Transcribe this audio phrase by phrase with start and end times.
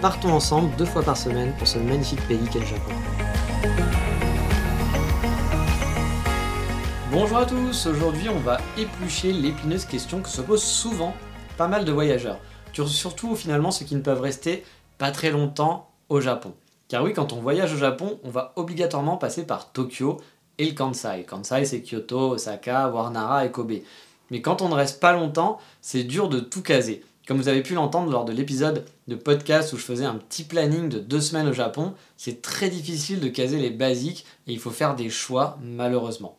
[0.00, 2.92] partons ensemble deux fois par semaine pour ce magnifique pays qu'est le Japon.
[7.12, 11.14] Bonjour à tous, aujourd'hui on va éplucher l'épineuse question que se posent souvent
[11.58, 12.38] pas mal de voyageurs,
[12.72, 14.64] surtout finalement ceux qui ne peuvent rester
[14.96, 16.54] pas très longtemps au Japon.
[16.88, 20.18] Car oui, quand on voyage au Japon, on va obligatoirement passer par Tokyo
[20.56, 21.24] et le Kansai.
[21.24, 23.72] Kansai c'est Kyoto, Osaka, voire Nara et Kobe.
[24.30, 27.04] Mais quand on ne reste pas longtemps, c'est dur de tout caser.
[27.30, 30.42] Comme vous avez pu l'entendre lors de l'épisode de podcast où je faisais un petit
[30.42, 34.58] planning de deux semaines au Japon, c'est très difficile de caser les basiques et il
[34.58, 36.36] faut faire des choix malheureusement.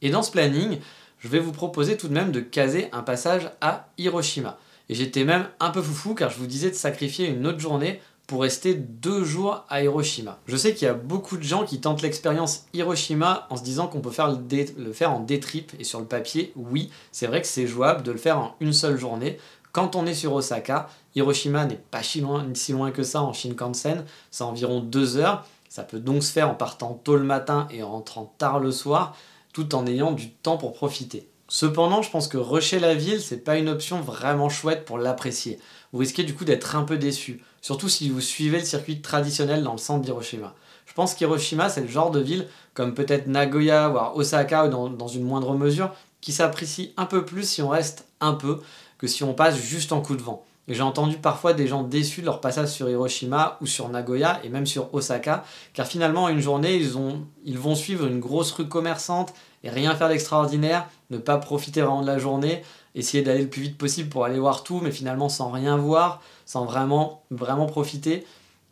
[0.00, 0.78] Et dans ce planning,
[1.18, 4.58] je vais vous proposer tout de même de caser un passage à Hiroshima.
[4.88, 8.00] Et j'étais même un peu foufou car je vous disais de sacrifier une autre journée
[8.30, 10.38] pour rester deux jours à Hiroshima.
[10.46, 13.88] Je sais qu'il y a beaucoup de gens qui tentent l'expérience Hiroshima en se disant
[13.88, 17.42] qu'on peut faire le, faire en day trip et sur le papier, oui, c'est vrai
[17.42, 19.36] que c'est jouable de le faire en une seule journée.
[19.72, 24.44] Quand on est sur Osaka, Hiroshima n'est pas si loin, que ça en Shinkansen, c'est
[24.44, 25.44] environ deux heures.
[25.68, 28.72] Ça peut donc se faire en partant tôt le matin et en rentrant tard le
[28.72, 29.16] soir,
[29.52, 31.28] tout en ayant du temps pour profiter.
[31.46, 35.58] Cependant, je pense que rusher la ville, c'est pas une option vraiment chouette pour l'apprécier.
[35.92, 39.62] Vous risquez du coup d'être un peu déçu, surtout si vous suivez le circuit traditionnel
[39.62, 40.54] dans le centre d'Hiroshima.
[40.86, 45.08] Je pense qu'Hiroshima, c'est le genre de ville, comme peut-être Nagoya, voire Osaka, ou dans
[45.08, 48.60] une moindre mesure, qui s'apprécie un peu plus si on reste un peu,
[49.00, 50.44] que si on passe juste en coup de vent.
[50.68, 54.50] j'ai entendu parfois des gens déçus de leur passage sur Hiroshima ou sur Nagoya et
[54.50, 58.68] même sur Osaka, car finalement, une journée, ils, ont, ils vont suivre une grosse rue
[58.68, 59.32] commerçante
[59.64, 62.62] et rien faire d'extraordinaire, ne pas profiter vraiment de la journée,
[62.94, 66.20] essayer d'aller le plus vite possible pour aller voir tout, mais finalement sans rien voir,
[66.44, 68.26] sans vraiment, vraiment profiter.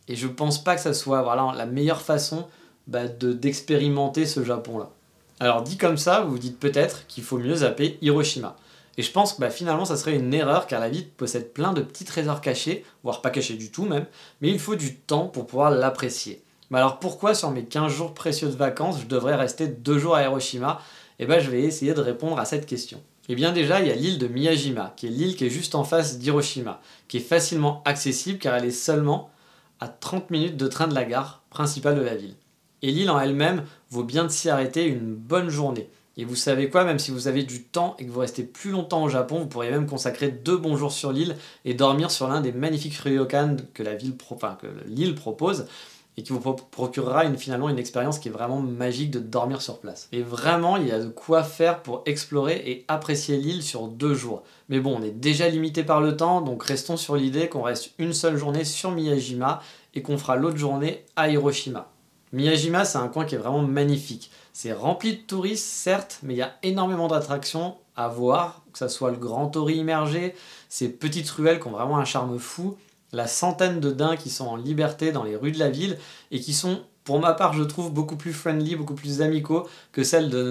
[0.08, 2.46] Et je pense pas que ça soit voilà, la meilleure façon
[2.86, 4.90] bah, d'expérimenter ce Japon-là.
[5.40, 8.56] Alors dit comme ça, vous vous dites peut-être qu'il faut mieux zapper Hiroshima.
[8.98, 11.72] Et je pense que bah, finalement, ça serait une erreur car la ville possède plein
[11.72, 14.06] de petits trésors cachés, voire pas cachés du tout même,
[14.40, 16.42] mais il faut du temps pour pouvoir l'apprécier.
[16.70, 20.16] Mais alors pourquoi sur mes 15 jours précieux de vacances, je devrais rester 2 jours
[20.16, 20.82] à Hiroshima?
[21.20, 23.00] Eh bien, je vais essayer de répondre à cette question.
[23.28, 25.76] Eh bien déjà, il y a l'île de Miyajima, qui est l'île qui est juste
[25.76, 29.30] en face d'Hiroshima, qui est facilement accessible car elle est seulement
[29.80, 32.34] à 30 minutes de train de la gare principale de la ville.
[32.82, 35.88] Et l'île en elle-même vaut bien de s'y arrêter une bonne journée.
[36.18, 38.72] Et vous savez quoi, même si vous avez du temps et que vous restez plus
[38.72, 42.26] longtemps au Japon, vous pourriez même consacrer deux bons jours sur l'île et dormir sur
[42.26, 45.66] l'un des magnifiques ryokan que la l'île propose
[46.16, 50.08] et qui vous procurera finalement une expérience qui est vraiment magique de dormir sur place.
[50.10, 54.14] Et vraiment, il y a de quoi faire pour explorer et apprécier l'île sur deux
[54.14, 54.42] jours.
[54.68, 57.92] Mais bon, on est déjà limité par le temps, donc restons sur l'idée qu'on reste
[57.98, 59.62] une seule journée sur Miyajima
[59.94, 61.88] et qu'on fera l'autre journée à Hiroshima.
[62.32, 64.30] Miyajima, c'est un coin qui est vraiment magnifique.
[64.52, 68.88] C'est rempli de touristes, certes, mais il y a énormément d'attractions à voir, que ce
[68.88, 70.34] soit le Grand Tori immergé,
[70.68, 72.76] ces petites ruelles qui ont vraiment un charme fou,
[73.12, 75.96] la centaine de daims qui sont en liberté dans les rues de la ville
[76.30, 80.02] et qui sont, pour ma part, je trouve beaucoup plus friendly, beaucoup plus amicaux que,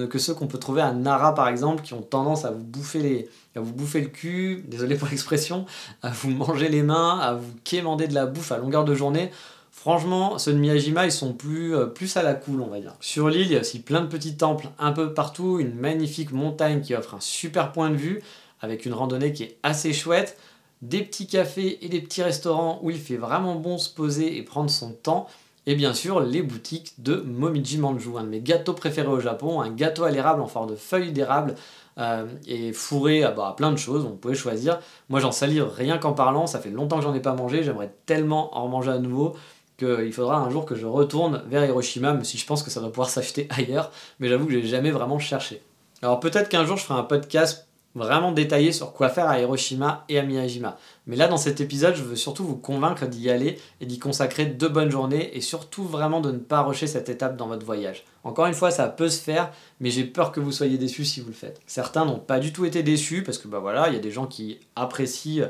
[0.07, 3.29] que ceux qu'on peut trouver à Nara par exemple, qui ont tendance à vous bouffer
[3.55, 5.65] à vous bouffer le cul, désolé pour l'expression,
[6.01, 9.31] à vous manger les mains, à vous quémander de la bouffe à longueur de journée.
[9.77, 12.95] Franchement, ceux de Miyajima, ils sont plus, euh, plus à la cool, on va dire.
[12.99, 16.31] Sur l'île, il y a aussi plein de petits temples un peu partout, une magnifique
[16.31, 18.23] montagne qui offre un super point de vue,
[18.59, 20.35] avec une randonnée qui est assez chouette,
[20.81, 24.41] des petits cafés et des petits restaurants où il fait vraiment bon se poser et
[24.41, 25.27] prendre son temps,
[25.67, 29.61] et bien sûr les boutiques de Momiji Manju, un de mes gâteaux préférés au Japon,
[29.61, 31.53] un gâteau à l'érable en forme de feuilles d'érable
[31.99, 34.79] euh, et fourré à, bah, à, plein de choses, on pouvait choisir.
[35.09, 37.93] Moi j'en salive rien qu'en parlant, ça fait longtemps que j'en ai pas mangé, j'aimerais
[38.07, 39.35] tellement en manger à nouveau
[39.77, 42.79] qu'il faudra un jour que je retourne vers Hiroshima, même si je pense que ça
[42.79, 45.61] doit pouvoir s'acheter ailleurs, mais j'avoue que j'ai jamais vraiment cherché.
[46.01, 50.05] Alors peut-être qu'un jour je ferai un podcast vraiment détaillé sur quoi faire à Hiroshima
[50.07, 50.77] et à Miyajima.
[51.07, 54.45] Mais là, dans cet épisode, je veux surtout vous convaincre d'y aller et d'y consacrer
[54.45, 58.05] deux bonnes journées et surtout vraiment de ne pas rusher cette étape dans votre voyage.
[58.23, 61.21] Encore une fois, ça peut se faire, mais j'ai peur que vous soyez déçus si
[61.21, 61.61] vous le faites.
[61.65, 64.11] Certains n'ont pas du tout été déçus parce que bah voilà, il y a des
[64.11, 65.47] gens qui apprécient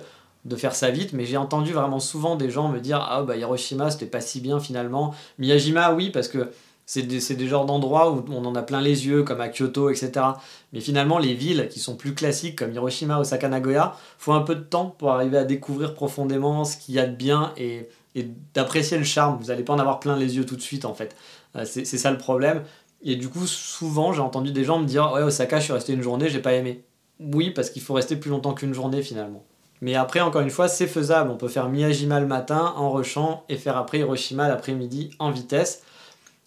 [0.47, 3.35] de faire ça vite, mais j'ai entendu vraiment souvent des gens me dire ah bah
[3.35, 5.13] Hiroshima c'était pas si bien finalement.
[5.37, 6.49] Miyajima oui parce que
[6.87, 9.89] c'est des, des, genres d'endroits où on en a plein les yeux, comme à Kyoto,
[9.89, 10.25] etc.
[10.71, 14.55] Mais finalement, les villes qui sont plus classiques, comme Hiroshima, Osaka, Nagoya, faut un peu
[14.55, 18.29] de temps pour arriver à découvrir profondément ce qu'il y a de bien et, et
[18.53, 19.37] d'apprécier le charme.
[19.37, 21.13] Vous n'allez pas en avoir plein les yeux tout de suite, en fait.
[21.57, 22.63] Euh, c'est ça le problème.
[23.03, 25.91] Et du coup, souvent, j'ai entendu des gens me dire Ouais, Osaka, je suis resté
[25.91, 26.85] une journée, j'ai pas aimé.
[27.19, 29.43] Oui, parce qu'il faut rester plus longtemps qu'une journée, finalement.
[29.81, 31.29] Mais après, encore une fois, c'est faisable.
[31.29, 35.83] On peut faire Miyajima le matin en rushant et faire après Hiroshima l'après-midi en vitesse.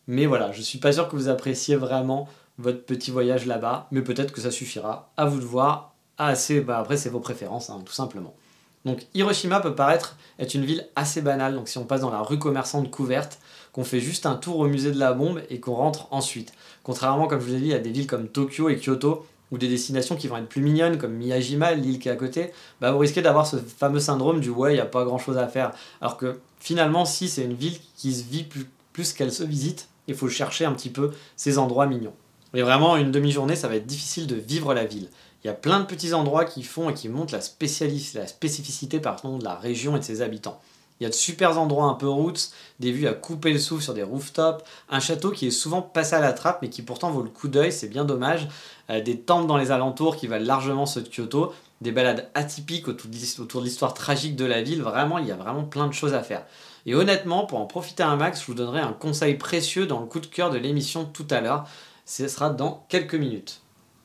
[0.06, 2.28] Mais voilà, je suis pas sûr que vous appréciez vraiment
[2.58, 5.12] votre petit voyage là-bas, mais peut-être que ça suffira.
[5.16, 5.94] À vous de voir.
[6.18, 8.34] Assez, bah après, c'est vos préférences, hein, tout simplement.
[8.84, 12.20] Donc Hiroshima peut paraître être une ville assez banale, donc si on passe dans la
[12.20, 13.38] rue commerçante couverte,
[13.72, 16.52] qu'on fait juste un tour au musée de la bombe et qu'on rentre ensuite.
[16.82, 19.68] Contrairement, comme je vous ai dit, à des villes comme Tokyo et Kyoto, ou des
[19.68, 22.98] destinations qui vont être plus mignonnes, comme Miyajima, l'île qui est à côté, bah vous
[22.98, 25.72] risquez d'avoir ce fameux syndrome du ouais, il n'y a pas grand chose à faire.
[26.00, 28.44] Alors que finalement, si c'est une ville qui se vit
[28.92, 32.14] plus, qu'elle se visite, il faut chercher un petit peu ces endroits mignons.
[32.52, 35.08] Mais vraiment, une demi-journée, ça va être difficile de vivre la ville.
[35.42, 39.00] Il y a plein de petits endroits qui font et qui montrent la, la spécificité
[39.00, 40.60] pardon, de la région et de ses habitants.
[41.00, 43.82] Il y a de super endroits un peu roots, des vues à couper le souffle
[43.82, 47.10] sur des rooftops, un château qui est souvent passé à la trappe mais qui pourtant
[47.10, 48.48] vaut le coup d'œil, c'est bien dommage,
[48.90, 52.88] euh, des temples dans les alentours qui valent largement ceux de Kyoto, des balades atypiques
[52.88, 56.12] autour de l'histoire tragique de la ville, vraiment il y a vraiment plein de choses
[56.12, 56.44] à faire.
[56.86, 60.06] Et honnêtement, pour en profiter un max, je vous donnerai un conseil précieux dans le
[60.06, 61.66] coup de cœur de l'émission tout à l'heure.
[62.06, 63.60] Ce sera dans quelques minutes.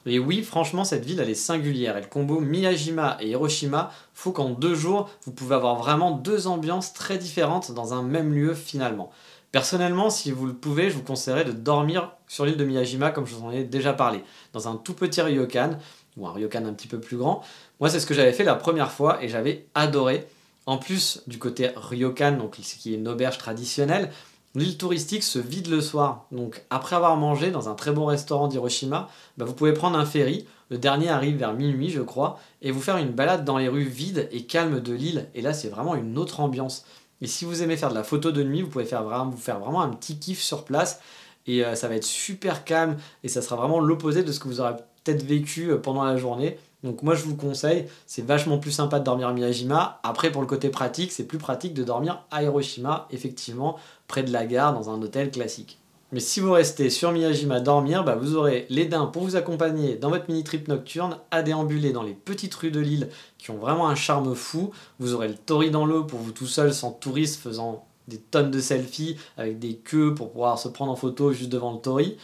[0.05, 1.97] Et oui, franchement, cette ville, elle est singulière.
[1.97, 6.47] Et le combo Miyajima et Hiroshima faut qu'en deux jours, vous pouvez avoir vraiment deux
[6.47, 9.11] ambiances très différentes dans un même lieu finalement.
[9.51, 13.25] Personnellement, si vous le pouvez, je vous conseillerais de dormir sur l'île de Miyajima, comme
[13.25, 14.23] je vous en ai déjà parlé,
[14.53, 15.77] dans un tout petit ryokan,
[16.17, 17.41] ou un ryokan un petit peu plus grand.
[17.79, 20.27] Moi, c'est ce que j'avais fait la première fois et j'avais adoré.
[20.67, 24.11] En plus du côté ryokan, donc ce qui est une auberge traditionnelle,
[24.55, 26.25] l'île touristique se vide le soir.
[26.31, 30.05] Donc après avoir mangé dans un très bon restaurant d'Hiroshima, bah, vous pouvez prendre un
[30.05, 33.67] ferry, le dernier arrive vers minuit je crois, et vous faire une balade dans les
[33.67, 35.29] rues vides et calmes de l'île.
[35.35, 36.85] Et là c'est vraiment une autre ambiance.
[37.21, 39.59] Et si vous aimez faire de la photo de nuit, vous pouvez faire vous faire
[39.59, 40.99] vraiment un petit kiff sur place.
[41.47, 44.47] Et euh, ça va être super calme et ça sera vraiment l'opposé de ce que
[44.47, 44.73] vous aurez
[45.03, 46.57] peut-être vécu euh, pendant la journée.
[46.85, 49.99] Donc moi je vous conseille, c'est vachement plus sympa de dormir à Miyajima.
[50.03, 53.77] Après pour le côté pratique, c'est plus pratique de dormir à Hiroshima, effectivement,
[54.07, 55.79] près de la gare, dans un hôtel classique.
[56.11, 59.95] Mais si vous restez sur Miyajima dormir, bah vous aurez les daims pour vous accompagner
[59.95, 63.09] dans votre mini-trip nocturne, à déambuler dans les petites rues de l'île
[63.39, 64.69] qui ont vraiment un charme fou.
[64.99, 68.51] Vous aurez le tori dans l'eau pour vous tout seul, sans touristes, faisant des tonnes
[68.51, 72.17] de selfies avec des queues pour pouvoir se prendre en photo juste devant le tori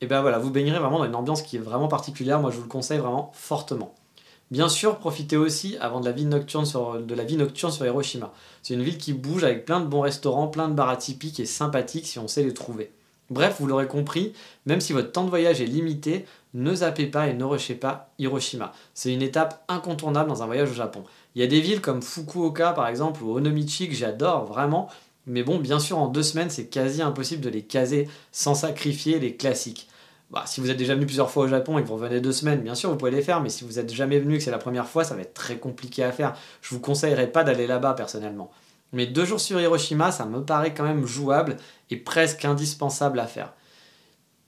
[0.00, 2.40] et ben voilà, vous baignerez vraiment dans une ambiance qui est vraiment particulière.
[2.40, 3.94] Moi, je vous le conseille vraiment fortement.
[4.50, 7.84] Bien sûr, profitez aussi avant de la vie nocturne sur, de la vie nocturne sur
[7.84, 8.32] Hiroshima.
[8.62, 11.46] C'est une ville qui bouge avec plein de bons restaurants, plein de bars atypiques et
[11.46, 12.92] sympathiques si on sait les trouver.
[13.28, 14.34] Bref, vous l'aurez compris,
[14.66, 18.10] même si votre temps de voyage est limité, ne zappez pas et ne rushez pas
[18.20, 18.72] Hiroshima.
[18.94, 21.02] C'est une étape incontournable dans un voyage au Japon.
[21.34, 24.88] Il y a des villes comme Fukuoka par exemple ou Onomichi que j'adore vraiment,
[25.26, 29.18] mais bon, bien sûr, en deux semaines, c'est quasi impossible de les caser sans sacrifier
[29.18, 29.88] les classiques.
[30.30, 32.32] Bah, si vous êtes déjà venu plusieurs fois au Japon et que vous revenez deux
[32.32, 34.44] semaines, bien sûr, vous pouvez les faire, mais si vous n'êtes jamais venu et que
[34.44, 36.36] c'est la première fois, ça va être très compliqué à faire.
[36.62, 38.50] Je vous conseillerais pas d'aller là-bas personnellement.
[38.92, 41.56] Mais deux jours sur Hiroshima, ça me paraît quand même jouable
[41.90, 43.52] et presque indispensable à faire.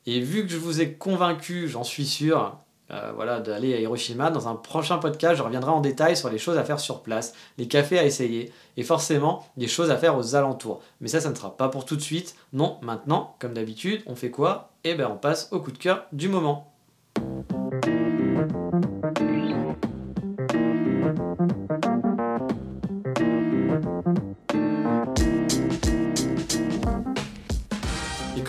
[0.07, 2.59] Et vu que je vous ai convaincu, j'en suis sûr,
[2.91, 4.31] euh, voilà, d'aller à Hiroshima.
[4.31, 7.35] Dans un prochain podcast, je reviendrai en détail sur les choses à faire sur place,
[7.59, 10.81] les cafés à essayer, et forcément des choses à faire aux alentours.
[11.01, 12.37] Mais ça, ça ne sera pas pour tout de suite.
[12.53, 14.71] Non, maintenant, comme d'habitude, on fait quoi?
[14.85, 16.73] Eh bien, on passe au coup de cœur du moment.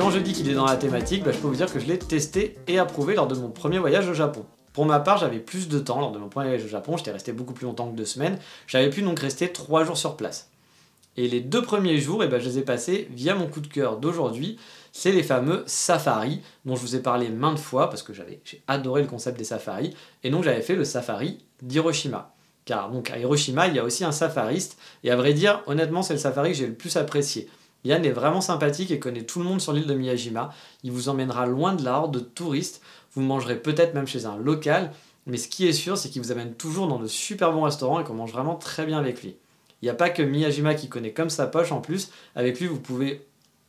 [0.09, 1.85] Quand je dis qu'il est dans la thématique, bah, je peux vous dire que je
[1.85, 4.43] l'ai testé et approuvé lors de mon premier voyage au Japon.
[4.73, 7.11] Pour ma part, j'avais plus de temps lors de mon premier voyage au Japon, j'étais
[7.11, 10.49] resté beaucoup plus longtemps que deux semaines, j'avais pu donc rester trois jours sur place.
[11.15, 13.67] Et les deux premiers jours, eh ben, je les ai passés via mon coup de
[13.67, 14.57] cœur d'aujourd'hui,
[14.93, 19.03] c'est les fameux safaris, dont je vous ai parlé maintes fois, parce que j'ai adoré
[19.03, 22.33] le concept des safaris, et donc j'avais fait le safari d'Hiroshima.
[22.65, 26.01] Car donc à Hiroshima, il y a aussi un safariste, et à vrai dire, honnêtement,
[26.01, 27.47] c'est le safari que j'ai le plus apprécié.
[27.85, 30.53] Yann est vraiment sympathique et connaît tout le monde sur l'île de Miyajima.
[30.83, 32.81] Il vous emmènera loin de la de touristes.
[33.13, 34.91] Vous mangerez peut-être même chez un local.
[35.25, 37.99] mais ce qui est sûr, c'est qu'il vous amène toujours dans de super bons restaurants
[37.99, 39.35] et qu'on mange vraiment très bien avec lui.
[39.81, 42.09] Il n'y a pas que Miyajima qui connaît comme sa poche en plus.
[42.35, 43.25] Avec lui, vous pouvez,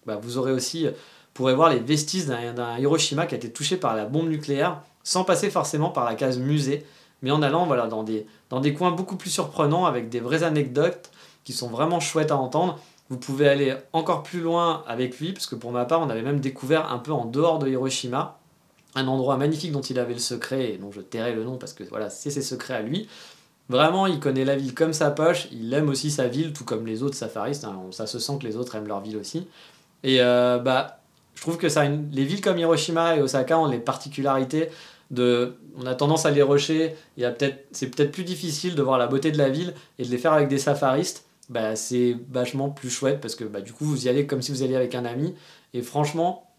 [0.07, 0.87] bah, vous aurez aussi,
[1.35, 5.25] pourrez voir les vestiges d'un Hiroshima qui a été touché par la bombe nucléaire, sans
[5.25, 6.85] passer forcément par la case musée,
[7.23, 11.11] mais en allant voilà dans des coins beaucoup plus surprenants avec des vraies anecdotes
[11.45, 12.79] qui sont vraiment chouettes à entendre.
[13.11, 16.23] Vous pouvez aller encore plus loin avec lui, parce que pour ma part, on avait
[16.23, 18.39] même découvert un peu en dehors de Hiroshima
[18.95, 21.73] un endroit magnifique dont il avait le secret et dont je tairai le nom parce
[21.73, 23.09] que voilà, c'est ses secrets à lui.
[23.69, 26.87] Vraiment, il connaît la ville comme sa poche, il aime aussi sa ville, tout comme
[26.87, 27.79] les autres safaristes, hein.
[27.93, 29.47] ça se sent que les autres aiment leur ville aussi.
[30.03, 31.01] Et euh, bah,
[31.37, 34.71] je trouve que ça les villes comme Hiroshima et Osaka ont les particularités
[35.13, 39.07] de, on a tendance à les rusher, peut-être, c'est peut-être plus difficile de voir la
[39.07, 42.89] beauté de la ville et de les faire avec des safaristes, bah, c'est vachement plus
[42.89, 45.05] chouette parce que bah, du coup vous y allez comme si vous alliez avec un
[45.05, 45.35] ami.
[45.75, 46.51] Et franchement,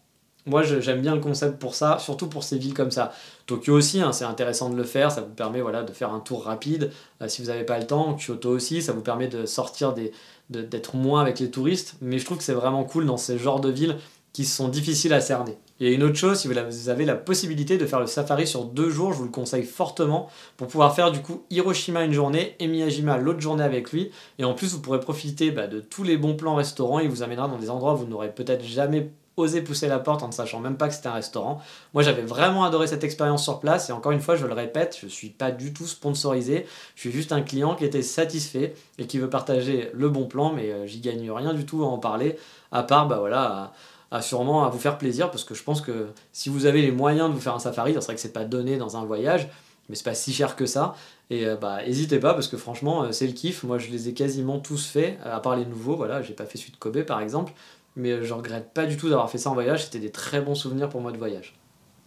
[0.44, 3.12] moi, j'aime bien le concept pour ça, surtout pour ces villes comme ça.
[3.46, 6.18] Tokyo aussi, hein, c'est intéressant de le faire, ça vous permet voilà, de faire un
[6.18, 8.16] tour rapide euh, si vous n'avez pas le temps.
[8.16, 10.12] Kyoto aussi, ça vous permet de sortir des,
[10.50, 11.94] d'être moins avec les touristes.
[12.00, 13.96] Mais je trouve que c'est vraiment cool dans ces genres de villes
[14.32, 15.58] qui sont difficiles à cerner.
[15.82, 18.46] Il y a une autre chose, si vous avez la possibilité de faire le safari
[18.46, 22.12] sur deux jours, je vous le conseille fortement pour pouvoir faire du coup Hiroshima une
[22.12, 24.12] journée et Miyajima l'autre journée avec lui.
[24.38, 27.00] Et en plus, vous pourrez profiter bah, de tous les bons plans restaurants.
[27.00, 30.22] Il vous amènera dans des endroits où vous n'aurez peut-être jamais osé pousser la porte
[30.22, 31.60] en ne sachant même pas que c'était un restaurant.
[31.94, 34.96] Moi, j'avais vraiment adoré cette expérience sur place et encore une fois, je le répète,
[35.00, 36.64] je ne suis pas du tout sponsorisé.
[36.94, 40.52] Je suis juste un client qui était satisfait et qui veut partager le bon plan,
[40.52, 42.36] mais euh, j'y gagne rien du tout à en parler,
[42.70, 43.72] à part, bah voilà,
[44.20, 47.30] sûrement à vous faire plaisir parce que je pense que si vous avez les moyens
[47.30, 49.48] de vous faire un safari, c'est vrai que c'est pas donné dans un voyage,
[49.88, 50.94] mais c'est pas si cher que ça.
[51.30, 53.62] Et euh, bah, n'hésitez pas parce que franchement, euh, c'est le kiff.
[53.62, 55.96] Moi, je les ai quasiment tous faits, à part les nouveaux.
[55.96, 57.52] Voilà, j'ai pas fait celui de Kobe par exemple
[57.96, 60.54] mais je regrette pas du tout d'avoir fait ça en voyage, c'était des très bons
[60.54, 61.54] souvenirs pour moi de voyage.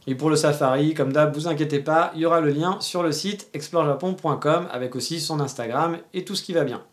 [0.07, 3.01] Et pour le safari, comme d'hab, vous inquiétez pas, il y aura le lien sur
[3.01, 6.83] le site explorejapon.com avec aussi son Instagram et tout ce qui va bien.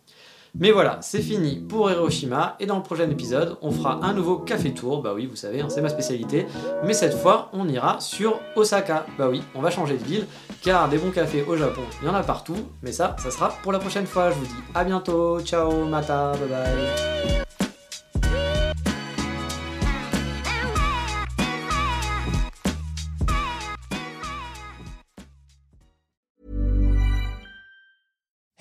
[0.54, 4.37] Mais voilà, c'est fini pour Hiroshima et dans le prochain épisode, on fera un nouveau
[4.37, 5.02] café tour.
[5.02, 6.47] Bah oui, vous savez, hein, c'est ma spécialité.
[6.85, 9.06] Mais cette fois, on ira sur Osaka.
[9.18, 10.26] Bah oui, on va changer de ville
[10.62, 12.56] car des bons cafés au Japon, il y en a partout.
[12.82, 14.30] Mais ça, ça sera pour la prochaine fois.
[14.30, 15.40] Je vous dis à bientôt.
[15.40, 17.41] Ciao, mata, bye bye.